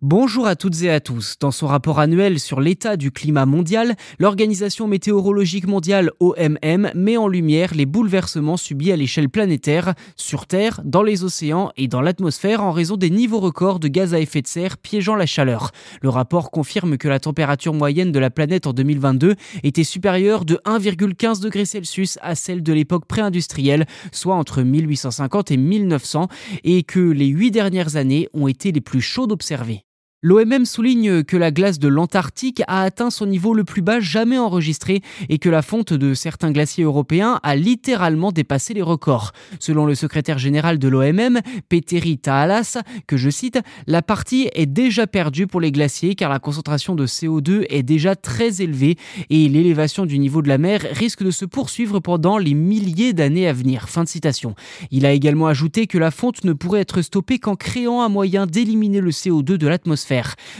[0.00, 1.34] Bonjour à toutes et à tous.
[1.40, 7.26] Dans son rapport annuel sur l'état du climat mondial, l'Organisation météorologique mondiale OMM met en
[7.26, 12.62] lumière les bouleversements subis à l'échelle planétaire, sur Terre, dans les océans et dans l'atmosphère
[12.62, 15.72] en raison des niveaux records de gaz à effet de serre piégeant la chaleur.
[16.00, 19.34] Le rapport confirme que la température moyenne de la planète en 2022
[19.64, 25.56] était supérieure de 1,15 degrés Celsius à celle de l'époque pré-industrielle, soit entre 1850 et
[25.56, 26.28] 1900,
[26.62, 29.82] et que les huit dernières années ont été les plus chaudes observées.
[30.20, 34.36] L'OMM souligne que la glace de l'Antarctique a atteint son niveau le plus bas jamais
[34.36, 39.30] enregistré et que la fonte de certains glaciers européens a littéralement dépassé les records.
[39.60, 45.06] Selon le secrétaire général de l'OMM, Petteri Taalas, que je cite, la partie est déjà
[45.06, 48.96] perdue pour les glaciers car la concentration de CO2 est déjà très élevée
[49.30, 53.46] et l'élévation du niveau de la mer risque de se poursuivre pendant les milliers d'années
[53.46, 53.88] à venir.
[53.88, 54.56] Fin de citation.
[54.90, 58.46] Il a également ajouté que la fonte ne pourrait être stoppée qu'en créant un moyen
[58.46, 60.07] d'éliminer le CO2 de l'atmosphère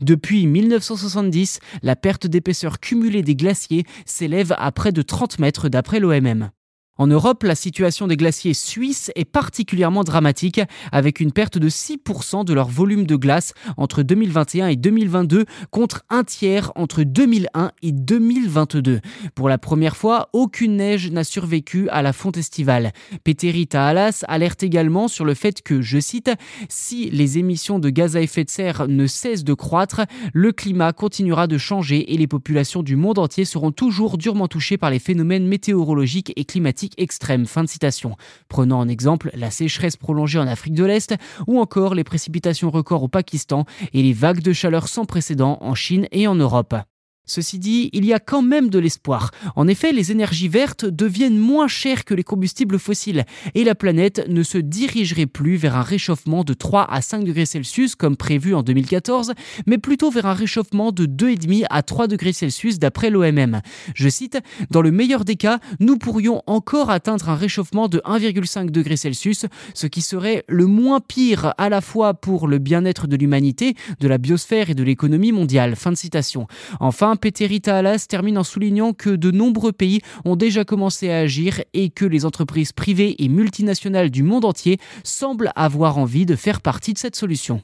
[0.00, 6.00] depuis 1970, la perte d'épaisseur cumulée des glaciers s'élève à près de 30 mètres d'après
[6.00, 6.50] l'OMM.
[7.00, 10.60] En Europe, la situation des glaciers suisses est particulièrement dramatique,
[10.92, 16.02] avec une perte de 6% de leur volume de glace entre 2021 et 2022, contre
[16.10, 19.00] un tiers entre 2001 et 2022.
[19.34, 22.92] Pour la première fois, aucune neige n'a survécu à la fonte estivale.
[23.24, 26.30] Petteri Taalas alerte également sur le fait que, je cite,
[26.68, 30.02] si les émissions de gaz à effet de serre ne cessent de croître,
[30.34, 34.76] le climat continuera de changer et les populations du monde entier seront toujours durement touchées
[34.76, 37.46] par les phénomènes météorologiques et climatiques extrême.
[37.46, 38.16] Fin de citation.
[38.48, 41.14] Prenant en exemple la sécheresse prolongée en Afrique de l'Est
[41.46, 45.74] ou encore les précipitations records au Pakistan et les vagues de chaleur sans précédent en
[45.74, 46.74] Chine et en Europe.
[47.30, 49.30] Ceci dit, il y a quand même de l'espoir.
[49.54, 54.26] En effet, les énergies vertes deviennent moins chères que les combustibles fossiles et la planète
[54.28, 58.52] ne se dirigerait plus vers un réchauffement de 3 à 5 degrés Celsius comme prévu
[58.52, 59.34] en 2014,
[59.66, 63.60] mais plutôt vers un réchauffement de 2,5 à 3 degrés Celsius d'après l'OMM.
[63.94, 64.40] Je cite,
[64.72, 69.46] Dans le meilleur des cas, nous pourrions encore atteindre un réchauffement de 1,5 degrés Celsius,
[69.74, 74.08] ce qui serait le moins pire à la fois pour le bien-être de l'humanité, de
[74.08, 75.76] la biosphère et de l'économie mondiale.
[75.76, 76.48] Fin de citation.
[76.80, 81.62] Enfin, Petteri Taalas termine en soulignant que de nombreux pays ont déjà commencé à agir
[81.74, 86.60] et que les entreprises privées et multinationales du monde entier semblent avoir envie de faire
[86.60, 87.62] partie de cette solution.